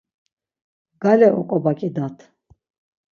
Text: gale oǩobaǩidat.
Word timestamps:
gale 1.01 1.27
oǩobaǩidat. 1.39 2.17